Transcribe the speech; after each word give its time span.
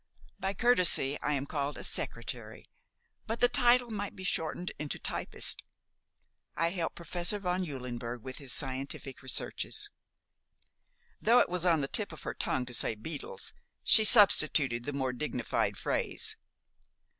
By 0.39 0.55
courtesy 0.55 1.19
I 1.21 1.33
am 1.33 1.45
called 1.45 1.77
a 1.77 1.83
'secretary'; 1.83 2.65
but 3.27 3.39
the 3.39 3.47
title 3.47 3.91
might 3.91 4.15
be 4.15 4.23
shortened 4.23 4.71
into 4.79 4.97
'typist.' 4.97 5.61
I 6.55 6.71
help 6.71 6.95
Professor 6.95 7.37
von 7.37 7.63
Eulenberg 7.63 8.23
with 8.23 8.39
his 8.39 8.51
scientific 8.51 9.21
researches." 9.21 9.91
Though 11.21 11.37
it 11.37 11.49
was 11.49 11.67
on 11.67 11.81
the 11.81 11.87
tip 11.87 12.11
of 12.11 12.23
her 12.23 12.33
tongue 12.33 12.65
to 12.65 12.73
say 12.73 12.95
"beetles," 12.95 13.53
she 13.83 14.03
substituted 14.03 14.85
the 14.85 14.93
more 14.93 15.13
dignified 15.13 15.77
phrase. 15.77 16.35